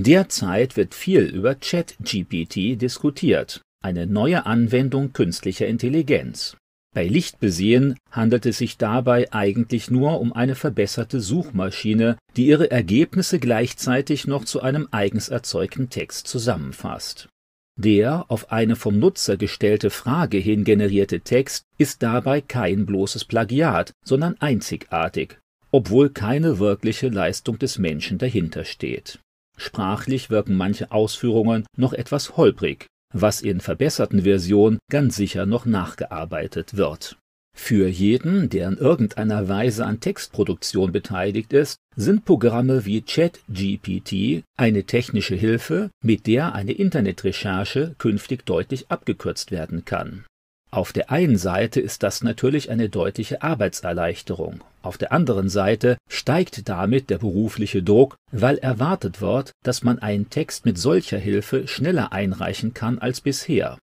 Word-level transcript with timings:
Derzeit 0.00 0.76
wird 0.76 0.94
viel 0.94 1.22
über 1.22 1.56
ChatGPT 1.56 2.80
diskutiert, 2.80 3.62
eine 3.82 4.06
neue 4.06 4.46
Anwendung 4.46 5.12
künstlicher 5.12 5.66
Intelligenz. 5.66 6.56
Bei 6.94 7.04
Lichtbesehen 7.04 7.96
handelt 8.12 8.46
es 8.46 8.58
sich 8.58 8.76
dabei 8.78 9.32
eigentlich 9.32 9.90
nur 9.90 10.20
um 10.20 10.32
eine 10.32 10.54
verbesserte 10.54 11.20
Suchmaschine, 11.20 12.16
die 12.36 12.46
ihre 12.46 12.70
Ergebnisse 12.70 13.40
gleichzeitig 13.40 14.28
noch 14.28 14.44
zu 14.44 14.62
einem 14.62 14.86
eigens 14.92 15.30
erzeugten 15.30 15.90
Text 15.90 16.28
zusammenfasst. 16.28 17.28
Der 17.76 18.24
auf 18.28 18.52
eine 18.52 18.76
vom 18.76 19.00
Nutzer 19.00 19.36
gestellte 19.36 19.90
Frage 19.90 20.38
hin 20.38 20.62
generierte 20.62 21.22
Text 21.22 21.64
ist 21.76 22.04
dabei 22.04 22.40
kein 22.40 22.86
bloßes 22.86 23.24
Plagiat, 23.24 23.90
sondern 24.04 24.36
einzigartig, 24.38 25.40
obwohl 25.72 26.10
keine 26.10 26.60
wirkliche 26.60 27.08
Leistung 27.08 27.58
des 27.58 27.78
Menschen 27.78 28.18
dahinter 28.18 28.64
steht. 28.64 29.18
Sprachlich 29.58 30.30
wirken 30.30 30.54
manche 30.54 30.92
Ausführungen 30.92 31.66
noch 31.76 31.92
etwas 31.92 32.36
holprig, 32.36 32.86
was 33.12 33.42
in 33.42 33.60
verbesserten 33.60 34.22
Versionen 34.22 34.78
ganz 34.90 35.16
sicher 35.16 35.46
noch 35.46 35.66
nachgearbeitet 35.66 36.76
wird. 36.76 37.18
Für 37.56 37.88
jeden, 37.88 38.48
der 38.48 38.68
in 38.68 38.76
irgendeiner 38.76 39.48
Weise 39.48 39.84
an 39.84 39.98
Textproduktion 39.98 40.92
beteiligt 40.92 41.52
ist, 41.52 41.76
sind 41.96 42.24
Programme 42.24 42.86
wie 42.86 43.02
ChatGPT 43.02 44.44
eine 44.56 44.84
technische 44.84 45.34
Hilfe, 45.34 45.90
mit 46.04 46.28
der 46.28 46.54
eine 46.54 46.72
Internetrecherche 46.72 47.96
künftig 47.98 48.46
deutlich 48.46 48.88
abgekürzt 48.90 49.50
werden 49.50 49.84
kann 49.84 50.24
auf 50.70 50.92
der 50.92 51.10
einen 51.10 51.38
Seite 51.38 51.80
ist 51.80 52.02
das 52.02 52.22
natürlich 52.22 52.70
eine 52.70 52.88
deutliche 52.88 53.42
Arbeitserleichterung, 53.42 54.62
auf 54.82 54.98
der 54.98 55.12
anderen 55.12 55.48
Seite 55.48 55.96
steigt 56.08 56.68
damit 56.68 57.10
der 57.10 57.18
berufliche 57.18 57.82
Druck, 57.82 58.16
weil 58.32 58.58
erwartet 58.58 59.20
wird, 59.20 59.52
dass 59.64 59.82
man 59.82 59.98
einen 59.98 60.30
Text 60.30 60.66
mit 60.66 60.78
solcher 60.78 61.18
Hilfe 61.18 61.66
schneller 61.68 62.12
einreichen 62.12 62.74
kann 62.74 62.98
als 62.98 63.20
bisher. 63.20 63.78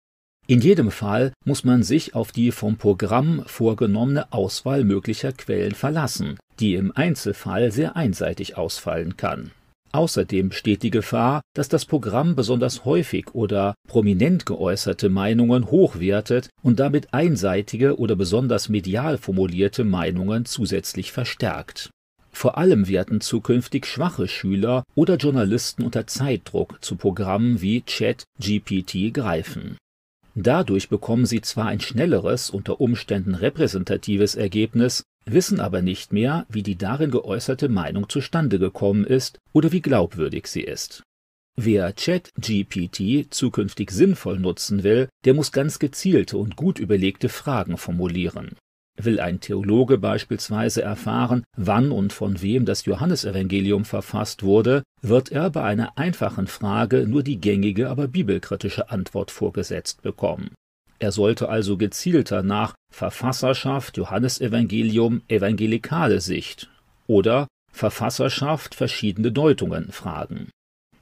In 0.45 0.59
jedem 0.59 0.92
Fall 0.92 1.31
muss 1.45 1.64
man 1.64 1.84
sich 1.84 2.16
auf 2.16 2.31
die 2.34 2.52
vom 2.52 2.78
Programm 2.78 3.44
vorgenommene 3.45 4.31
Auswahl 4.34 4.84
möglicher 4.84 5.31
Quellen 5.31 5.73
verlassen, 5.73 6.38
die 6.59 6.75
im 6.75 6.92
Einzelfall 6.95 7.72
sehr 7.72 7.95
einseitig 7.95 8.58
ausfallen 8.58 9.16
kann 9.16 9.52
Außerdem 9.94 10.49
besteht 10.49 10.81
die 10.81 10.89
Gefahr, 10.89 11.41
dass 11.53 11.69
das 11.69 11.86
Programm 11.86 12.36
besonders 12.36 12.83
häufig 12.83 13.33
oder 13.33 13.75
prominent 13.88 14.45
geäußerte 14.45 15.09
Meinungen 15.09 15.69
hochwertet 15.69 16.50
und 16.63 16.80
damit 16.80 17.13
einseitige 17.13 18.00
oder 18.00 18.16
besonders 18.16 18.69
medial 18.69 19.19
formulierte 19.19 19.83
Meinungen 19.83 20.45
zusätzlich 20.45 21.11
verstärkt. 21.11 21.91
Vor 22.31 22.58
allem 22.58 22.88
werden 22.88 23.22
zukünftig 23.22 23.85
schwache 23.85 24.27
Schüler 24.27 24.83
oder 24.95 25.17
Journalisten 25.17 25.83
unter 25.83 26.07
Zeitdruck 26.07 26.83
zu 26.83 26.95
Programmen 26.95 27.61
wie 27.61 27.81
ChatGPT 27.81 29.13
greifen 29.13 29.78
Dadurch 30.35 30.89
bekommen 30.89 31.28
sie 31.28 31.41
zwar 31.41 31.67
ein 31.67 31.80
schnelleres, 31.80 32.50
unter 32.50 32.81
Umständen 32.81 33.35
repräsentatives 33.35 34.33
Ergebnis, 34.33 35.03
wissen 35.25 35.59
aber 35.59 35.81
nicht 35.81 36.13
mehr, 36.13 36.45
wie 36.49 36.63
die 36.63 36.77
darin 36.77 37.11
geäußerte 37.11 37.69
Meinung 37.69 38.09
zustande 38.09 38.59
gekommen 38.59 39.05
ist 39.05 39.39
oder 39.52 39.71
wie 39.71 39.81
glaubwürdig 39.81 40.47
sie 40.47 40.63
ist. 40.63 41.03
Wer 41.55 41.93
ChatGPT 41.93 43.33
zukünftig 43.33 43.91
sinnvoll 43.91 44.39
nutzen 44.39 44.83
will, 44.83 45.07
der 45.25 45.33
muss 45.33 45.51
ganz 45.51 45.79
gezielte 45.79 46.38
und 46.38 46.55
gut 46.55 46.79
überlegte 46.79 47.29
Fragen 47.29 47.77
formulieren 47.77 48.55
Will 48.95 49.19
ein 49.19 49.39
Theologe 49.39 49.97
beispielsweise 49.97 50.83
erfahren, 50.83 51.44
wann 51.57 51.91
und 51.91 52.13
von 52.13 52.41
wem 52.41 52.66
das 52.66 52.85
Johannesevangelium 52.85 53.85
verfasst 53.85 54.44
wurde, 54.44 54.83
wird 55.01 55.31
er 55.31 55.49
bei 55.49 55.63
einer 55.63 55.97
einfachen 55.97 56.45
Frage 56.45 57.07
nur 57.07 57.23
die 57.23 57.41
gängige, 57.41 57.89
aber 57.89 58.07
bibelkritische 58.07 58.91
Antwort 58.91 59.31
vorgesetzt 59.31 60.03
bekommen. 60.03 60.51
Er 60.99 61.11
sollte 61.11 61.49
also 61.49 61.77
gezielter 61.77 62.44
nach 62.44 62.73
Verfasserschaft 62.91 63.97
Johannesevangelium 63.97 65.22
evangelikale 65.28 66.22
Sicht 66.22 66.69
oder 67.07 67.47
Verfasserschaft 67.72 68.75
verschiedene 68.75 69.31
Deutungen 69.31 69.91
fragen 69.91 70.50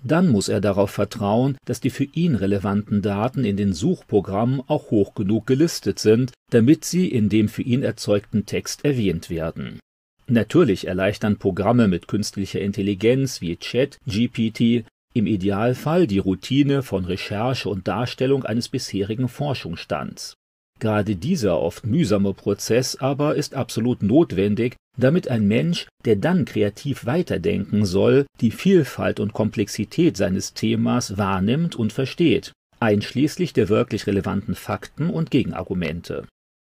dann 0.04 0.30
muss 0.30 0.50
er 0.50 0.62
darauf 0.62 0.92
vertrauen, 0.92 1.58
dass 1.66 1.80
die 1.80 1.90
für 1.90 2.06
ihn 2.06 2.36
relevanten 2.36 3.02
Daten 3.02 3.46
in 3.46 3.58
den 3.58 3.74
Suchprogrammen 3.74 4.62
auch 4.68 4.90
hoch 4.90 5.14
genug 5.14 5.46
gelistet 5.46 6.00
sind, 6.00 6.34
damit 6.50 6.86
sie 6.86 7.08
in 7.08 7.30
dem 7.30 7.50
für 7.50 7.62
ihn 7.62 7.84
erzeugten 7.84 8.46
Text 8.46 8.84
erwähnt 8.84 9.30
werden. 9.30 9.80
Natürlich 10.28 10.88
erleichtern 10.88 11.38
Programme 11.38 11.88
mit 11.88 12.08
künstlicher 12.08 12.62
Intelligenz 12.62 13.42
wie 13.42 13.58
ChatGPT 13.58 14.86
im 15.14 15.28
Idealfall 15.28 16.08
die 16.08 16.20
Routine 16.20 16.84
von 16.84 17.06
Recherche 17.06 17.70
und 17.70 17.88
Darstellung 17.88 18.44
eines 18.44 18.70
bisherigen 18.70 19.28
Forschungsstands. 19.28 20.36
Gerade 20.80 21.16
dieser 21.16 21.60
oft 21.60 21.86
mühsame 21.86 22.34
Prozess 22.34 22.96
aber 22.96 23.36
ist 23.36 23.54
absolut 23.54 24.02
notwendig, 24.02 24.76
damit 24.98 25.28
ein 25.28 25.48
Mensch, 25.48 25.88
der 26.06 26.16
dann 26.16 26.46
kreativ 26.46 27.06
weiterdenken 27.06 27.86
soll, 27.86 28.26
die 28.42 28.52
Vielfalt 28.52 29.20
und 29.20 29.34
Komplexität 29.34 30.18
seines 30.18 30.54
Themas 30.54 31.18
wahrnimmt 31.18 31.76
und 31.76 31.94
versteht, 31.94 32.52
einschließlich 32.80 33.54
der 33.54 33.70
wirklich 33.70 34.08
relevanten 34.08 34.56
Fakten 34.56 35.10
und 35.10 35.30
Gegenargumente 35.30 36.28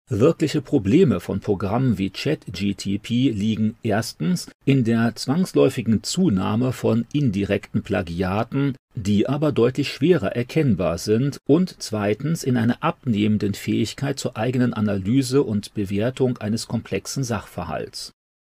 Wirkliche 0.09 0.61
Probleme 0.61 1.19
von 1.19 1.41
Programmen 1.41 1.97
wie 1.97 2.09
ChatGTP 2.09 3.29
liegen 3.29 3.75
erstens 3.83 4.49
in 4.63 4.85
der 4.85 5.13
zwangsläufigen 5.15 6.01
Zunahme 6.01 6.71
von 6.71 7.05
indirekten 7.11 7.83
Plagiaten, 7.83 8.77
die 8.95 9.27
aber 9.27 9.51
deutlich 9.51 9.91
schwerer 9.91 10.33
erkennbar 10.33 10.97
sind, 10.97 11.39
und 11.45 11.75
zweitens 11.79 12.45
in 12.45 12.55
einer 12.55 12.81
abnehmenden 12.81 13.53
Fähigkeit 13.53 14.17
zur 14.17 14.37
eigenen 14.37 14.73
Analyse 14.73 15.43
und 15.43 15.73
Bewertung 15.73 16.37
eines 16.37 16.69
komplexen 16.69 17.25
Sachverhalts. 17.25 18.13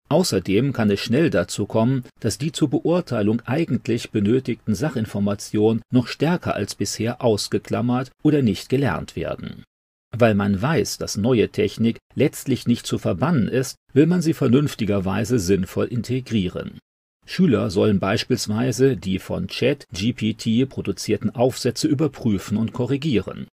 Außerdem 0.09 0.73
kann 0.73 0.91
es 0.91 1.01
schnell 1.01 1.29
dazu 1.29 1.67
kommen, 1.67 2.05
dass 2.21 2.39
die 2.39 2.53
zur 2.53 2.71
Beurteilung 2.71 3.43
eigentlich 3.45 4.11
benötigten 4.11 4.75
Sachinformationen 4.75 5.83
noch 5.93 6.07
stärker 6.07 6.55
als 6.55 6.75
bisher 6.75 7.21
ausgeklammert 7.23 8.11
oder 8.23 8.41
nicht 8.41 8.71
gelernt 8.71 9.17
werden 9.17 9.65
weil 10.17 10.35
man 10.35 10.61
weiß, 10.61 10.99
dass 10.99 11.17
neue 11.17 11.49
Technik 11.49 11.99
letztlich 12.15 12.67
nicht 12.67 12.87
zu 12.87 12.99
verbannen 12.99 13.49
ist, 13.49 13.77
will 13.93 14.07
man 14.07 14.23
sie 14.23 14.35
vernünftigerweise 14.35 15.39
sinnvoll 15.39 15.87
integrieren. 15.87 16.79
Schüler 17.25 17.71
sollen 17.71 18.01
beispielsweise 18.01 18.97
die 18.97 19.19
von 19.19 19.47
ChatGPT 19.47 20.69
produzierten 20.69 21.31
Aufsätze 21.31 21.89
überprüfen 21.89 22.57
und 22.57 22.73
korrigieren. 22.73 23.47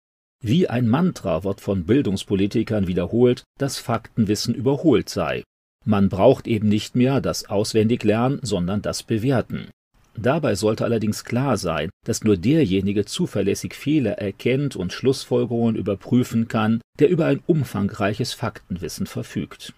Wie 0.43 0.69
ein 0.69 0.87
Mantra 0.87 1.45
wird 1.45 1.61
von 1.61 1.85
Bildungspolitikern 1.85 2.87
wiederholt, 2.87 3.45
dass 3.59 3.79
Faktenwissen 3.79 4.55
überholt 4.55 5.09
sei. 5.09 5.43
Man 5.85 6.09
braucht 6.09 6.47
eben 6.47 6.69
nicht 6.69 6.95
mehr 6.95 7.21
das 7.21 7.49
Auswendiglernen, 7.49 8.41
sondern 8.43 8.83
das 8.83 9.03
Bewerten. 9.03 9.71
Dabei 10.19 10.55
sollte 10.55 10.85
allerdings 10.85 11.25
klar 11.25 11.57
sein, 11.57 11.91
dass 12.05 12.25
nur 12.25 12.37
derjenige 12.37 13.05
zuverlässig 13.05 13.75
Fehler 13.75 14.13
erkennt 14.13 14.77
und 14.77 14.93
Schlussfolgerungen 14.93 15.77
überprüfen 15.77 16.49
kann, 16.49 16.81
der 16.99 17.11
über 17.11 17.27
ein 17.27 17.41
umfangreiches 17.47 18.33
Faktenwissen 18.33 19.07
verfügt. 19.07 19.75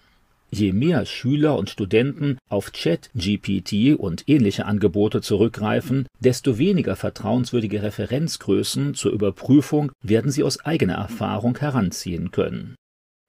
Je 0.51 0.71
mehr 0.73 1.05
Schüler 1.05 1.57
und 1.57 1.69
Studenten 1.69 2.39
auf 2.49 2.71
Chat-GPT 2.71 3.95
und 3.99 4.23
ähnliche 4.27 4.65
Angebote 4.65 5.21
zurückgreifen, 5.21 6.07
desto 6.19 6.57
weniger 6.57 6.95
vertrauenswürdige 6.95 7.83
Referenzgrößen 7.83 8.95
zur 8.95 9.11
Überprüfung 9.11 9.91
werden 10.01 10.31
sie 10.31 10.43
aus 10.43 10.59
eigener 10.65 10.95
Erfahrung 10.95 11.55
heranziehen 11.57 12.31
können. 12.31 12.75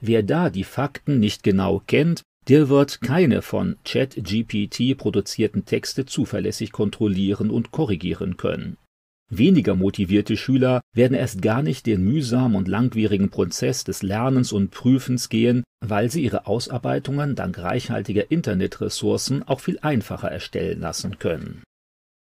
Wer 0.02 0.22
da 0.22 0.48
die 0.48 0.64
Fakten 0.64 1.20
nicht 1.20 1.42
genau 1.42 1.82
kennt, 1.86 2.22
der 2.50 2.68
wird 2.68 3.00
keine 3.00 3.42
von 3.42 3.76
ChatGPT 3.84 4.98
produzierten 4.98 5.66
Texte 5.66 6.04
zuverlässig 6.04 6.72
kontrollieren 6.72 7.48
und 7.48 7.70
korrigieren 7.70 8.36
können. 8.36 8.76
Weniger 9.32 9.76
motivierte 9.76 10.36
Schüler 10.36 10.80
werden 10.92 11.16
erst 11.16 11.42
gar 11.42 11.62
nicht 11.62 11.86
den 11.86 12.02
mühsamen 12.02 12.56
und 12.56 12.66
langwierigen 12.66 13.30
Prozess 13.30 13.84
des 13.84 14.02
Lernens 14.02 14.50
und 14.50 14.72
Prüfens 14.72 15.28
gehen, 15.28 15.62
weil 15.78 16.10
sie 16.10 16.24
ihre 16.24 16.48
Ausarbeitungen 16.48 17.36
dank 17.36 17.56
reichhaltiger 17.56 18.32
Internetressourcen 18.32 19.44
auch 19.44 19.60
viel 19.60 19.78
einfacher 19.82 20.32
erstellen 20.32 20.80
lassen 20.80 21.20
können. 21.20 21.62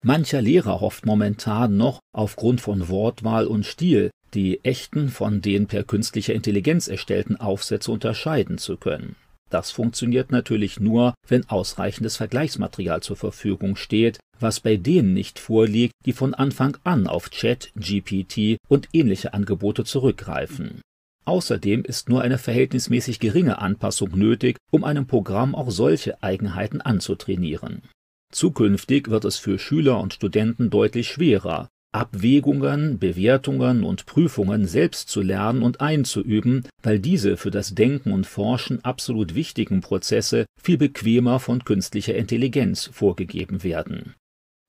Mancher 0.05 0.43
Lehrer 0.43 0.83
hofft 0.83 1.07
momentan 1.07 1.79
noch 1.79 2.01
aufgrund 2.13 2.61
von 2.61 2.91
Wortwahl 2.91 3.47
und 3.47 3.65
Stil, 3.65 4.11
die 4.35 4.63
echten 4.63 5.09
von 5.09 5.41
den 5.41 5.69
per 5.69 5.85
künstlicher 5.85 6.35
Intelligenz 6.35 6.87
erstellten 6.87 7.37
Aufsätze 7.37 7.91
unterscheiden 7.91 8.59
zu 8.59 8.77
können. 8.77 9.17
Das 9.51 9.71
funktioniert 9.71 10.31
natürlich 10.31 10.79
nur, 10.79 11.15
wenn 11.27 11.49
ausreichendes 11.49 12.17
Vergleichsmaterial 12.17 13.03
zur 13.03 13.17
Verfügung 13.17 13.77
steht, 13.77 14.19
was 14.39 14.61
bei 14.61 14.77
denen 14.77 15.15
nicht 15.15 15.39
vorliegt, 15.39 15.95
die 16.05 16.13
von 16.13 16.35
Anfang 16.35 16.77
an 16.85 17.07
auf 17.07 17.31
Chat, 17.31 17.73
GPT 17.75 18.59
und 18.69 18.89
ähnliche 18.93 19.35
Angebote 19.35 19.85
zurückgreifen. 19.85 20.83
Außerdem 21.25 21.85
ist 21.85 22.09
nur 22.09 22.23
eine 22.23 22.39
verhältnismäßig 22.39 23.21
geringe 23.21 23.59
Anpassung 23.59 24.17
nötig, 24.17 24.57
um 24.71 24.85
einem 24.85 25.07
Programm 25.07 25.55
auch 25.55 25.71
solche 25.71 26.23
Eigenheiten 26.23 26.81
anzutrainieren 26.81 27.83
Zukünftig 28.31 29.09
wird 29.09 29.25
es 29.25 29.39
für 29.39 29.59
Schüler 29.59 30.01
und 30.01 30.13
Studenten 30.13 30.69
deutlich 30.69 31.09
schwerer, 31.09 31.69
Abwägungen, 31.93 32.99
Bewertungen 32.99 33.83
und 33.83 34.05
Prüfungen 34.05 34.67
selbst 34.67 35.09
zu 35.09 35.23
lernen 35.23 35.63
und 35.63 35.81
einzuüben, 35.81 36.67
weil 36.83 36.99
diese 36.99 37.37
für 37.37 37.51
das 37.51 37.75
Denken 37.75 38.13
und 38.13 38.27
Forschen 38.27 38.85
absolut 38.85 39.35
wichtigen 39.35 39.81
Prozesse 39.81 40.45
viel 40.63 40.77
bequemer 40.77 41.41
von 41.41 41.65
künstlicher 41.65 42.15
Intelligenz 42.15 42.91
vorgegeben 42.93 43.63
werden. 43.63 44.15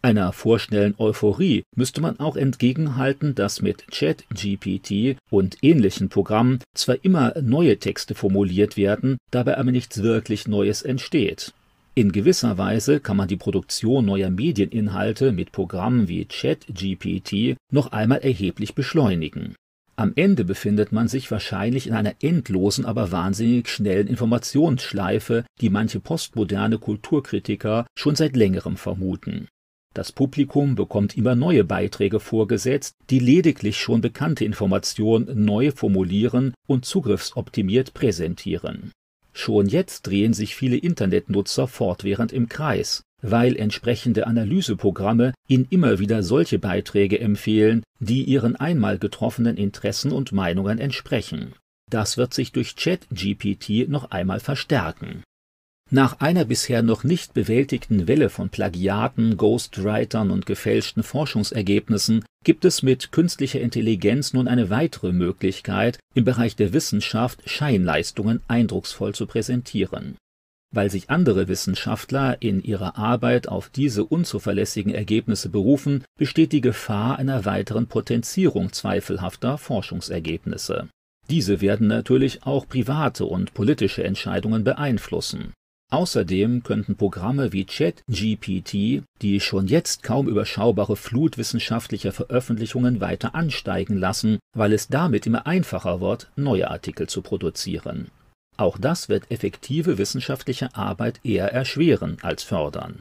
Einer 0.02 0.32
vorschnellen 0.32 0.96
Euphorie 0.98 1.64
müsste 1.76 2.00
man 2.00 2.22
auch 2.22 2.38
entgegenhalten, 2.38 3.36
dass 3.36 3.62
mit 3.62 3.86
ChatGPT 3.92 5.18
und 5.30 5.58
ähnlichen 5.62 6.08
Programmen 6.08 6.60
zwar 6.74 7.04
immer 7.04 7.34
neue 7.42 7.80
Texte 7.80 8.16
formuliert 8.16 8.78
werden, 8.78 9.18
dabei 9.30 9.58
aber 9.58 9.74
nichts 9.74 10.02
wirklich 10.02 10.48
Neues 10.48 10.84
entsteht. 10.84 11.54
In 11.96 12.12
gewisser 12.12 12.58
Weise 12.58 13.00
kann 13.00 13.18
man 13.18 13.28
die 13.28 13.36
Produktion 13.36 14.06
neuer 14.06 14.30
Medieninhalte 14.30 15.32
mit 15.32 15.52
Programmen 15.52 16.08
wie 16.08 16.26
ChatGPT 16.26 17.58
noch 17.72 17.92
einmal 17.92 18.20
erheblich 18.20 18.76
beschleunigen. 18.76 19.56
Am 19.96 20.14
Ende 20.16 20.46
befindet 20.46 20.94
man 20.94 21.10
sich 21.10 21.30
wahrscheinlich 21.30 21.88
in 21.88 21.94
einer 21.94 22.14
endlosen, 22.22 22.86
aber 22.86 23.12
wahnsinnig 23.12 23.68
schnellen 23.68 24.08
Informationsschleife, 24.08 25.44
die 25.60 25.70
manche 25.70 26.00
postmoderne 26.00 26.78
Kulturkritiker 26.78 27.86
schon 27.98 28.16
seit 28.16 28.38
längerem 28.38 28.78
vermuten. 28.78 29.50
Das 29.94 30.14
Publikum 30.14 30.76
bekommt 30.76 31.18
immer 31.18 31.36
neue 31.36 31.66
Beiträge 31.66 32.22
vorgesetzt, 32.22 32.96
die 33.10 33.20
lediglich 33.20 33.78
schon 33.78 34.00
bekannte 34.00 34.46
Informationen 34.46 35.44
neu 35.44 35.72
formulieren 35.72 36.54
und 36.66 36.86
zugriffsoptimiert 36.86 37.94
präsentieren. 37.94 38.94
Schon 39.40 39.70
jetzt 39.70 40.06
drehen 40.06 40.34
sich 40.34 40.54
viele 40.54 40.76
Internetnutzer 40.76 41.70
fortwährend 41.70 42.34
im 42.34 42.50
Kreis, 42.50 43.06
weil 43.22 43.56
entsprechende 43.56 44.28
Analyseprogramme 44.28 45.34
ihnen 45.48 45.66
immer 45.70 45.98
wieder 45.98 46.24
solche 46.24 46.60
Beiträge 46.60 47.22
empfehlen, 47.22 47.82
die 48.02 48.24
ihren 48.24 48.58
einmal 48.58 49.00
getroffenen 49.00 49.56
Interessen 49.56 50.12
und 50.12 50.34
Meinungen 50.34 50.78
entsprechen. 50.78 51.54
Das 51.90 52.18
wird 52.18 52.34
sich 52.34 52.52
durch 52.52 52.76
ChatGPT 52.76 53.88
noch 53.88 54.12
einmal 54.12 54.42
verstärken 54.42 55.24
nach 55.92 56.20
einer 56.20 56.46
bisher 56.46 56.84
noch 56.84 57.04
nicht 57.04 57.34
bewältigten 57.34 58.08
Welle 58.08 58.30
von 58.30 58.50
Plagiaten, 58.50 59.38
Ghostwritern 59.38 60.30
und 60.30 60.46
gefälschten 60.46 61.02
Forschungsergebnissen 61.02 62.24
gibt 62.44 62.64
es 62.64 62.84
mit 62.84 63.12
künstlicher 63.12 63.60
Intelligenz 63.60 64.34
nun 64.34 64.48
eine 64.48 64.70
weitere 64.70 65.12
Möglichkeit, 65.12 65.98
im 66.14 66.26
Bereich 66.26 66.56
der 66.56 66.74
Wissenschaft 66.74 67.50
Scheinleistungen 67.50 68.42
eindrucksvoll 68.48 69.16
zu 69.16 69.26
präsentieren. 69.26 70.16
Weil 70.72 70.92
sich 70.92 71.10
andere 71.10 71.48
Wissenschaftler 71.48 72.40
in 72.40 72.62
ihrer 72.62 72.96
Arbeit 72.96 73.48
auf 73.48 73.70
diese 73.70 74.06
unzuverlässigen 74.06 74.94
Ergebnisse 74.94 75.50
berufen, 75.50 76.04
besteht 76.20 76.52
die 76.52 76.62
Gefahr 76.62 77.18
einer 77.18 77.46
weiteren 77.46 77.88
Potenzierung 77.88 78.72
zweifelhafter 78.72 79.58
Forschungsergebnisse. 79.58 80.88
Diese 81.32 81.62
werden 81.62 81.88
natürlich 81.88 82.44
auch 82.44 82.68
private 82.68 83.26
und 83.26 83.56
politische 83.56 84.04
Entscheidungen 84.04 84.64
beeinflussen 84.64 85.54
Außerdem 85.92 86.62
könnten 86.62 86.96
Programme 86.96 87.52
wie 87.52 87.66
ChatGPT 87.66 89.04
die 89.24 89.40
schon 89.40 89.68
jetzt 89.68 90.04
kaum 90.04 90.28
überschaubare 90.28 90.96
Flut 90.96 91.40
wissenschaftlicher 91.40 92.12
Veröffentlichungen 92.12 93.02
weiter 93.02 93.34
ansteigen 93.34 93.98
lassen, 93.98 94.38
weil 94.56 94.74
es 94.74 94.88
damit 94.88 95.26
immer 95.26 95.48
einfacher 95.48 96.00
wird, 96.00 96.32
neue 96.36 96.70
Artikel 96.70 97.08
zu 97.08 97.24
produzieren. 97.24 98.10
Auch 98.56 98.78
das 98.78 99.10
wird 99.10 99.32
effektive 99.32 99.98
wissenschaftliche 99.98 100.76
Arbeit 100.76 101.22
eher 101.24 101.52
erschweren 101.52 102.18
als 102.22 102.44
fördern. 102.44 103.00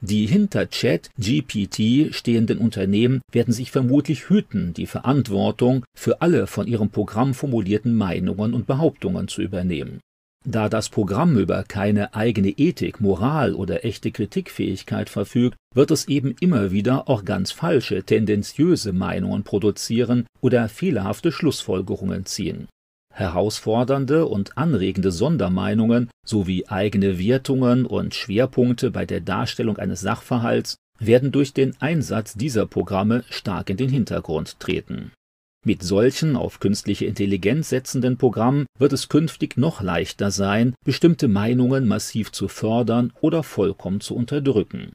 Die 0.00 0.26
hinter 0.26 0.66
ChatGPT 0.66 2.14
stehenden 2.14 2.58
Unternehmen 2.58 3.20
werden 3.32 3.52
sich 3.52 3.72
vermutlich 3.72 4.28
hüten, 4.28 4.74
die 4.74 4.86
Verantwortung 4.86 5.84
für 5.96 6.22
alle 6.22 6.46
von 6.46 6.68
ihrem 6.68 6.90
Programm 6.90 7.34
formulierten 7.34 7.96
Meinungen 7.96 8.54
und 8.54 8.68
Behauptungen 8.68 9.26
zu 9.26 9.42
übernehmen 9.42 9.98
da 10.50 10.70
das 10.70 10.88
Programm 10.88 11.36
über 11.36 11.62
keine 11.62 12.14
eigene 12.14 12.48
Ethik, 12.48 13.00
Moral 13.00 13.54
oder 13.54 13.84
echte 13.84 14.10
Kritikfähigkeit 14.10 15.10
verfügt, 15.10 15.56
wird 15.74 15.90
es 15.90 16.08
eben 16.08 16.34
immer 16.40 16.70
wieder 16.70 17.08
auch 17.08 17.24
ganz 17.24 17.52
falsche, 17.52 18.02
tendenziöse 18.02 18.92
Meinungen 18.94 19.44
produzieren 19.44 20.26
oder 20.40 20.68
fehlerhafte 20.68 21.32
Schlussfolgerungen 21.32 22.24
ziehen. 22.24 22.66
Herausfordernde 23.12 24.26
und 24.26 24.56
anregende 24.56 25.10
Sondermeinungen 25.10 26.08
sowie 26.24 26.66
eigene 26.66 27.18
Wertungen 27.18 27.84
und 27.84 28.14
Schwerpunkte 28.14 28.90
bei 28.90 29.04
der 29.04 29.20
Darstellung 29.20 29.76
eines 29.76 30.00
Sachverhalts 30.00 30.76
werden 30.98 31.30
durch 31.30 31.52
den 31.52 31.74
Einsatz 31.80 32.34
dieser 32.34 32.66
Programme 32.66 33.24
stark 33.28 33.70
in 33.70 33.76
den 33.76 33.90
Hintergrund 33.90 34.58
treten 34.60 35.12
mit 35.64 35.82
solchen 35.82 36.36
auf 36.36 36.60
künstliche 36.60 37.04
Intelligenz 37.04 37.68
setzenden 37.68 38.16
Programmen 38.16 38.66
wird 38.78 38.92
es 38.92 39.08
künftig 39.08 39.56
noch 39.56 39.82
leichter 39.82 40.30
sein, 40.30 40.74
bestimmte 40.84 41.28
Meinungen 41.28 41.86
massiv 41.86 42.32
zu 42.32 42.48
fördern 42.48 43.12
oder 43.20 43.42
vollkommen 43.42 44.00
zu 44.00 44.14
unterdrücken. 44.14 44.92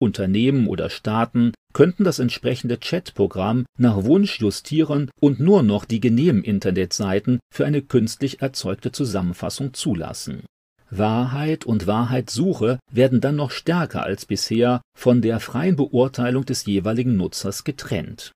Unternehmen 0.00 0.66
oder 0.66 0.90
Staaten 0.90 1.52
könnten 1.72 2.04
das 2.04 2.18
entsprechende 2.18 2.78
Chatprogramm 2.78 3.66
nach 3.78 4.04
Wunsch 4.04 4.40
justieren 4.40 5.10
und 5.20 5.40
nur 5.40 5.62
noch 5.62 5.84
die 5.84 6.00
genehmen 6.00 6.44
Internetseiten 6.44 7.40
für 7.52 7.66
eine 7.66 7.82
künstlich 7.82 8.40
erzeugte 8.40 8.92
Zusammenfassung 8.92 9.74
zulassen. 9.74 10.44
Wahrheit 10.90 11.64
und 11.64 11.86
Wahrheitssuche 11.86 12.78
werden 12.92 13.20
dann 13.20 13.36
noch 13.36 13.50
stärker 13.50 14.04
als 14.04 14.26
bisher 14.26 14.80
von 14.96 15.22
der 15.22 15.40
freien 15.40 15.74
Beurteilung 15.74 16.44
des 16.44 16.66
jeweiligen 16.66 17.16
Nutzers 17.16 17.64
getrennt 17.64 18.32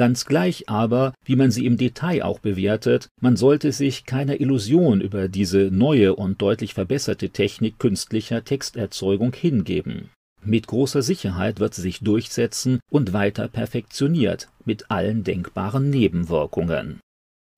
Ganz 0.00 0.24
gleich 0.24 0.66
aber, 0.66 1.12
wie 1.26 1.36
man 1.36 1.50
sie 1.50 1.66
im 1.66 1.76
Detail 1.76 2.22
auch 2.22 2.38
bewertet, 2.38 3.10
man 3.20 3.36
sollte 3.36 3.70
sich 3.70 4.06
keiner 4.06 4.40
Illusion 4.40 5.02
über 5.02 5.28
diese 5.28 5.68
neue 5.70 6.16
und 6.16 6.40
deutlich 6.40 6.72
verbesserte 6.72 7.28
Technik 7.28 7.78
künstlicher 7.78 8.42
Texterzeugung 8.42 9.34
hingeben. 9.34 10.08
Mit 10.42 10.68
großer 10.68 11.02
Sicherheit 11.02 11.60
wird 11.60 11.74
sie 11.74 11.82
sich 11.82 12.00
durchsetzen 12.00 12.80
und 12.90 13.12
weiter 13.12 13.46
perfektioniert, 13.48 14.48
mit 14.64 14.90
allen 14.90 15.22
denkbaren 15.22 15.90
Nebenwirkungen. 15.90 17.00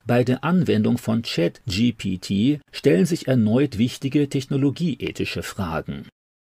Bei 0.05 0.25
der 0.25 0.43
Anwendung 0.43 0.99
von 0.99 1.23
ChatGPT 1.23 2.59
stellen 2.73 3.07
sich 3.07 3.29
erneut 3.29 3.79
wichtige 3.79 4.29
technologieethische 4.29 5.45
Fragen. 5.45 6.09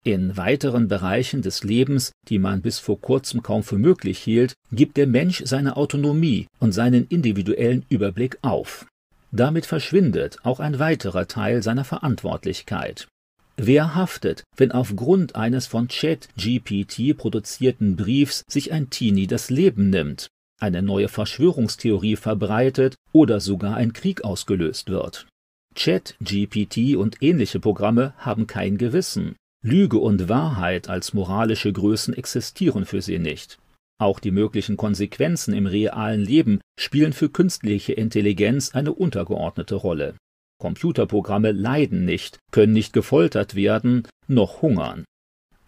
In 0.07 0.37
weiteren 0.37 0.87
Bereichen 0.87 1.41
des 1.41 1.65
Lebens, 1.65 2.13
die 2.29 2.39
man 2.39 2.61
bis 2.61 2.79
vor 2.79 3.01
kurzem 3.01 3.43
kaum 3.43 3.61
für 3.61 3.77
möglich 3.77 4.19
hielt, 4.19 4.53
gibt 4.71 4.95
der 4.95 5.05
Mensch 5.05 5.43
seine 5.43 5.75
Autonomie 5.75 6.47
und 6.59 6.71
seinen 6.71 7.05
individuellen 7.07 7.83
Überblick 7.89 8.37
auf. 8.41 8.85
Damit 9.33 9.65
verschwindet 9.65 10.37
auch 10.43 10.61
ein 10.61 10.79
weiterer 10.79 11.27
Teil 11.27 11.61
seiner 11.61 11.83
Verantwortlichkeit. 11.83 13.09
Wer 13.57 13.95
haftet, 13.95 14.43
wenn 14.55 14.71
aufgrund 14.71 15.35
eines 15.35 15.67
von 15.67 15.89
ChatGPT 15.89 17.17
produzierten 17.17 17.97
Briefs 17.97 18.45
sich 18.47 18.71
ein 18.71 18.89
Teenie 18.89 19.27
das 19.27 19.49
Leben 19.49 19.89
nimmt, 19.89 20.29
eine 20.57 20.81
neue 20.81 21.09
Verschwörungstheorie 21.09 22.15
verbreitet 22.15 22.95
oder 23.11 23.41
sogar 23.41 23.75
ein 23.75 23.91
Krieg 23.91 24.23
ausgelöst 24.23 24.89
wird? 24.89 25.27
ChatGPT 25.75 26.95
und 26.95 27.21
ähnliche 27.21 27.59
Programme 27.59 28.13
haben 28.19 28.47
kein 28.47 28.77
Gewissen. 28.77 29.35
Lüge 29.63 29.97
und 29.97 30.29
Wahrheit 30.29 30.89
als 30.89 31.13
moralische 31.13 31.73
Größen 31.73 32.13
existieren 32.13 32.85
für 32.85 33.01
sie 33.01 33.19
nicht. 33.19 33.59
Auch 33.99 34.19
die 34.19 34.31
möglichen 34.31 34.77
Konsequenzen 34.77 35.53
im 35.53 35.65
realen 35.65 36.21
Leben 36.21 36.61
spielen 36.79 37.13
für 37.13 37.29
künstliche 37.29 37.93
Intelligenz 37.93 38.75
eine 38.75 38.93
untergeordnete 38.93 39.75
Rolle. 39.75 40.15
Computerprogramme 40.59 41.51
leiden 41.51 42.05
nicht, 42.05 42.39
können 42.51 42.73
nicht 42.73 42.93
gefoltert 42.93 43.55
werden, 43.55 44.07
noch 44.27 44.61
hungern. 44.61 45.05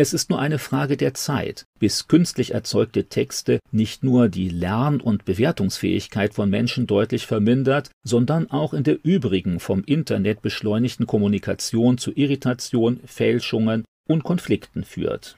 Es 0.02 0.14
ist 0.14 0.30
nur 0.30 0.40
eine 0.40 0.60
Frage 0.60 0.96
der 0.96 1.14
Zeit, 1.14 1.66
bis 1.78 2.08
künstlich 2.08 2.54
erzeugte 2.54 3.10
Texte 3.10 3.60
nicht 3.70 4.02
nur 4.02 4.30
die 4.30 4.48
Lern- 4.48 5.02
und 5.02 5.26
Bewertungsfähigkeit 5.26 6.34
von 6.34 6.50
Menschen 6.50 6.88
deutlich 6.88 7.28
vermindert, 7.28 7.92
sondern 8.06 8.50
auch 8.50 8.74
in 8.74 8.86
der 8.86 8.98
übrigen 9.04 9.60
vom 9.60 9.84
Internet 9.84 10.42
beschleunigten 10.42 11.06
Kommunikation 11.06 11.98
zu 11.98 12.14
Irritation, 12.16 13.02
Fälschungen 13.06 13.84
und 14.08 14.24
Konflikten 14.24 14.86
führt. 14.86 15.36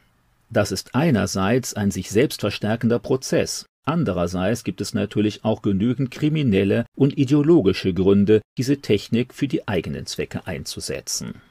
Das 0.51 0.71
ist 0.71 0.93
einerseits 0.93 1.73
ein 1.73 1.89
sich 1.89 2.11
selbst 2.11 2.41
verstärkender 2.41 2.99
Prozess, 2.99 3.65
andererseits 3.83 4.63
gibt 4.63 4.79
es 4.79 4.93
natürlich 4.93 5.43
auch 5.43 5.63
genügend 5.63 6.11
kriminelle 6.11 6.85
und 6.95 7.17
ideologische 7.17 7.95
Gründe, 7.95 8.43
diese 8.59 8.77
Technik 8.77 9.33
für 9.33 9.47
die 9.47 9.67
eigenen 9.67 10.05
Zwecke 10.05 10.45
einzusetzen. 10.45 11.41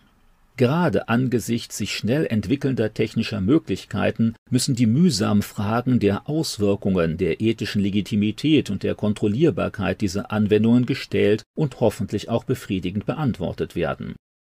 Gerade 0.60 1.08
angesichts 1.08 1.78
sich 1.78 1.96
schnell 1.96 2.26
entwickelnder 2.26 2.92
technischer 2.92 3.40
Möglichkeiten 3.40 4.34
müssen 4.50 4.74
die 4.74 4.84
mühsamen 4.84 5.40
Fragen 5.40 6.00
der 6.00 6.28
Auswirkungen, 6.28 7.16
der 7.16 7.40
ethischen 7.40 7.80
Legitimität 7.80 8.68
und 8.68 8.82
der 8.82 8.94
Kontrollierbarkeit 8.94 10.02
dieser 10.02 10.30
Anwendungen 10.30 10.84
gestellt 10.84 11.44
und 11.56 11.80
hoffentlich 11.80 12.28
auch 12.28 12.44
befriedigend 12.44 13.06
beantwortet 13.06 13.74
werden. 13.74 14.16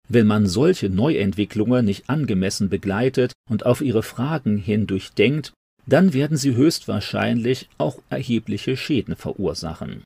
Wenn 0.08 0.26
man 0.26 0.48
solche 0.48 0.90
Neuentwicklungen 0.90 1.84
nicht 1.84 2.10
angemessen 2.10 2.68
begleitet 2.68 3.32
und 3.48 3.64
auf 3.64 3.80
ihre 3.80 4.02
Fragen 4.02 4.56
hin 4.56 4.88
durchdenkt, 4.88 5.52
dann 5.86 6.14
werden 6.14 6.36
sie 6.36 6.56
höchstwahrscheinlich 6.56 7.68
auch 7.78 8.00
erhebliche 8.10 8.76
Schäden 8.76 9.14
verursachen. 9.14 10.02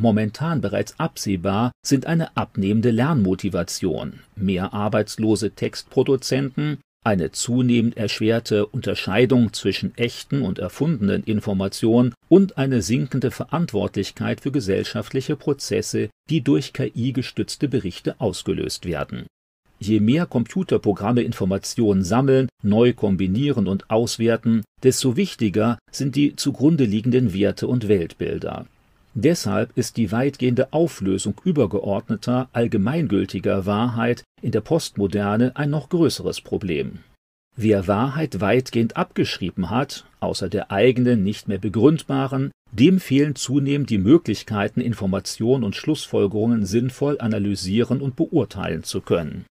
Momentan 0.00 0.60
bereits 0.60 1.00
absehbar 1.00 1.72
sind 1.84 2.06
eine 2.06 2.36
abnehmende 2.36 2.92
Lernmotivation, 2.92 4.20
mehr 4.36 4.72
arbeitslose 4.72 5.50
Textproduzenten, 5.50 6.78
eine 7.04 7.32
zunehmend 7.32 7.96
erschwerte 7.96 8.66
Unterscheidung 8.66 9.52
zwischen 9.52 9.96
echten 9.98 10.42
und 10.42 10.60
erfundenen 10.60 11.24
Informationen 11.24 12.14
und 12.28 12.58
eine 12.58 12.80
sinkende 12.80 13.32
Verantwortlichkeit 13.32 14.40
für 14.40 14.52
gesellschaftliche 14.52 15.34
Prozesse, 15.34 16.10
die 16.30 16.42
durch 16.42 16.72
KI 16.72 17.12
gestützte 17.12 17.66
Berichte 17.66 18.20
ausgelöst 18.20 18.86
werden. 18.86 19.26
Je 19.80 19.98
mehr 19.98 20.26
Computerprogramme 20.26 21.22
Informationen 21.22 22.04
sammeln, 22.04 22.48
neu 22.62 22.92
kombinieren 22.92 23.66
und 23.66 23.90
auswerten, 23.90 24.62
desto 24.84 25.16
wichtiger 25.16 25.76
sind 25.90 26.14
die 26.14 26.36
zugrunde 26.36 26.84
liegenden 26.84 27.32
Werte 27.32 27.66
und 27.66 27.88
Weltbilder. 27.88 28.66
Deshalb 29.20 29.76
ist 29.76 29.96
die 29.96 30.12
weitgehende 30.12 30.72
Auflösung 30.72 31.40
übergeordneter, 31.42 32.48
allgemeingültiger 32.52 33.66
Wahrheit 33.66 34.22
in 34.40 34.52
der 34.52 34.60
Postmoderne 34.60 35.56
ein 35.56 35.70
noch 35.70 35.88
größeres 35.88 36.40
Problem. 36.40 37.00
Wer 37.56 37.88
Wahrheit 37.88 38.40
weitgehend 38.40 38.96
abgeschrieben 38.96 39.70
hat, 39.70 40.06
außer 40.20 40.48
der 40.48 40.70
eigenen 40.70 41.24
nicht 41.24 41.48
mehr 41.48 41.58
begründbaren, 41.58 42.52
dem 42.70 43.00
fehlen 43.00 43.34
zunehmend 43.34 43.90
die 43.90 43.98
Möglichkeiten, 43.98 44.80
Informationen 44.80 45.64
und 45.64 45.74
Schlussfolgerungen 45.74 46.64
sinnvoll 46.64 47.20
analysieren 47.20 48.00
und 48.00 48.14
beurteilen 48.14 48.84
zu 48.84 49.00
können. 49.00 49.46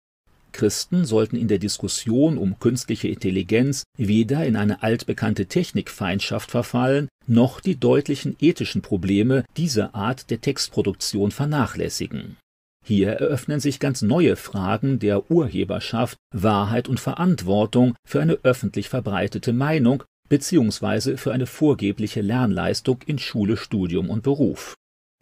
Christen 0.52 1.04
sollten 1.04 1.36
in 1.36 1.48
der 1.48 1.58
Diskussion 1.58 2.38
um 2.38 2.58
künstliche 2.58 3.08
Intelligenz 3.08 3.82
weder 3.96 4.44
in 4.44 4.56
eine 4.56 4.82
altbekannte 4.82 5.46
Technikfeindschaft 5.46 6.50
verfallen, 6.50 7.08
noch 7.26 7.60
die 7.60 7.76
deutlichen 7.76 8.36
ethischen 8.40 8.82
Probleme 8.82 9.44
dieser 9.56 9.94
Art 9.94 10.30
der 10.30 10.40
Textproduktion 10.40 11.30
vernachlässigen. 11.30 12.36
Hier 12.84 13.10
eröffnen 13.10 13.60
sich 13.60 13.78
ganz 13.78 14.02
neue 14.02 14.36
Fragen 14.36 14.98
der 14.98 15.30
Urheberschaft, 15.30 16.16
Wahrheit 16.34 16.88
und 16.88 16.98
Verantwortung 16.98 17.94
für 18.04 18.20
eine 18.20 18.38
öffentlich 18.42 18.88
verbreitete 18.88 19.52
Meinung 19.52 20.02
bzw. 20.28 21.16
für 21.16 21.32
eine 21.32 21.46
vorgebliche 21.46 22.22
Lernleistung 22.22 23.00
in 23.06 23.18
Schule, 23.18 23.56
Studium 23.56 24.10
und 24.10 24.22
Beruf. 24.22 24.74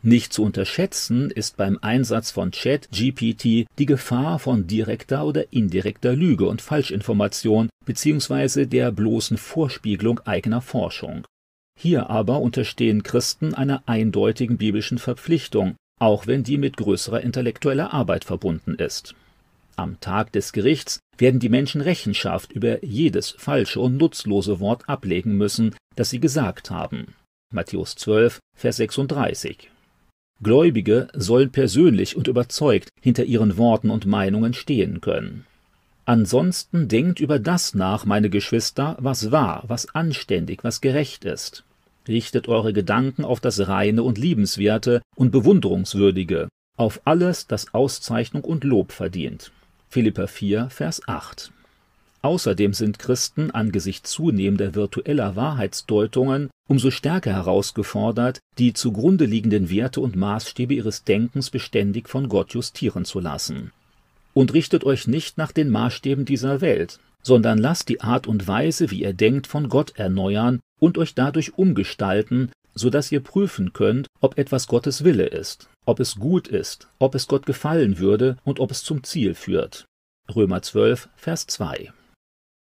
Nicht 0.03 0.33
zu 0.33 0.43
unterschätzen 0.45 1.31
ist 1.31 1.59
beim 1.59 1.79
Einsatz 1.83 2.31
von 2.31 2.53
Chat-GPT 2.53 3.67
die 3.79 3.87
Gefahr 3.87 4.39
von 4.39 4.67
direkter 4.67 5.27
oder 5.27 5.53
indirekter 5.53 6.15
Lüge 6.15 6.47
und 6.47 6.63
Falschinformation 6.63 7.69
bzw. 7.85 8.65
der 8.65 8.93
bloßen 8.93 9.37
Vorspiegelung 9.37 10.21
eigener 10.21 10.63
Forschung. 10.63 11.27
Hier 11.79 12.09
aber 12.09 12.41
unterstehen 12.41 13.03
Christen 13.03 13.55
einer 13.55 13.83
eindeutigen 13.87 14.57
biblischen 14.57 14.99
Verpflichtung, 14.99 15.77
auch 15.99 16.27
wenn 16.27 16.45
die 16.45 16.57
mit 16.57 16.79
größerer 16.79 17.21
intellektueller 17.21 17.93
Arbeit 17.93 18.25
verbunden 18.25 18.77
ist. 18.77 19.15
Am 19.77 20.01
Tag 20.01 20.33
des 20.33 20.53
Gerichts 20.53 21.01
werden 21.19 21.41
die 21.41 21.49
Menschen 21.51 21.83
Rechenschaft 21.83 22.53
über 22.53 22.83
jedes 22.83 23.31
falsche 23.31 23.81
und 23.81 23.99
nutzlose 23.99 24.61
Wort 24.61 24.89
ablegen 24.89 25.37
müssen, 25.37 25.75
das 25.95 26.09
sie 26.09 26.21
gesagt 26.21 26.71
haben. 26.71 27.15
Matthäus 27.53 27.97
12, 27.97 28.41
Vers 28.57 28.77
36. 28.77 29.71
Gläubige 30.43 31.09
sollen 31.15 31.51
persönlich 31.51 32.17
und 32.17 32.29
überzeugt 32.29 32.89
hinter 33.01 33.25
ihren 33.25 33.59
Worten 33.59 33.91
und 33.91 34.07
Meinungen 34.07 34.55
stehen 34.55 35.01
können. 35.01 35.45
Ansonsten 36.07 36.89
denkt 36.89 37.21
über 37.21 37.39
das 37.39 37.75
nach, 37.75 38.05
meine 38.05 38.31
Geschwister, 38.31 38.97
was 38.99 39.31
wahr, 39.31 39.65
was 39.69 39.95
anständig, 39.95 40.65
was 40.65 40.81
gerecht 40.81 41.25
ist. 41.25 41.65
Richtet 42.09 42.49
eure 42.49 42.73
Gedanken 42.73 43.25
auf 43.25 43.41
das 43.41 43.69
Reine 43.69 44.03
und 44.03 44.19
Liebenswerte 44.19 45.03
und 45.15 45.31
Bewunderungswürdige, 45.31 46.49
auf 46.77 47.03
alles, 47.05 47.47
das 47.47 47.75
Auszeichnung 47.75 48.43
und 48.43 48.65
Lob 48.65 48.93
verdient. 48.93 49.53
Philippa 49.91 50.27
4, 50.27 50.71
Vers 50.71 51.03
8. 51.07 51.53
Außerdem 52.23 52.75
sind 52.75 52.99
Christen 52.99 53.51
angesichts 53.51 54.11
zunehmender 54.11 54.75
virtueller 54.75 55.37
Wahrheitsdeutungen 55.37 56.51
umso 56.71 56.93
stärker 56.93 57.33
herausgefordert, 57.33 58.39
die 58.57 58.73
zugrunde 58.73 59.25
liegenden 59.25 59.71
Werte 59.71 60.01
und 60.01 60.15
Maßstäbe 60.15 60.73
ihres 60.73 61.03
Denkens 61.03 61.51
beständig 61.51 62.09
von 62.09 62.29
Gott 62.29 62.55
justieren 62.55 63.05
zu 63.05 63.19
lassen. 63.19 63.73
Und 64.35 64.55
richtet 64.55 64.85
euch 64.85 65.09
nicht 65.09 65.37
nach 65.37 65.51
den 65.51 65.69
Maßstäben 65.69 66.25
dieser 66.25 66.61
Welt, 66.61 67.01
sondern 67.25 67.59
lasst 67.59 67.89
die 67.89 68.03
Art 68.03 68.29
und 68.29 68.47
Weise, 68.47 68.93
wie 68.93 69.03
ihr 69.03 69.13
denkt, 69.13 69.49
von 69.49 69.69
Gott 69.69 69.95
erneuern 69.97 70.61
und 70.79 70.97
euch 70.97 71.17
dadurch 71.17 71.59
umgestalten, 71.59 72.53
so 72.73 72.89
dass 72.89 73.11
ihr 73.11 73.21
prüfen 73.21 73.73
könnt, 73.73 74.07
ob 74.21 74.39
etwas 74.39 74.69
Gottes 74.69 75.03
Wille 75.03 75.27
ist, 75.27 75.69
ob 75.87 75.99
es 75.99 76.15
gut 76.15 76.47
ist, 76.47 76.87
ob 77.01 77.17
es 77.17 77.27
Gott 77.27 77.47
gefallen 77.47 77.99
würde 77.99 78.37
und 78.45 78.61
ob 78.61 78.71
es 78.71 78.85
zum 78.85 79.03
Ziel 79.03 79.35
führt. 79.35 79.87
Römer 80.33 80.63
12, 80.63 81.09
Vers 81.17 81.49
2 81.49 81.93